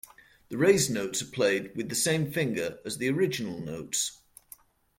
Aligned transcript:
The 0.49 0.57
raised 0.57 0.89
notes 0.91 1.21
are 1.21 1.27
played 1.27 1.75
with 1.75 1.89
the 1.89 1.93
same 1.95 2.31
finger 2.31 2.79
as 2.83 2.97
the 2.97 3.07
original 3.09 3.59
notes. 3.59 4.19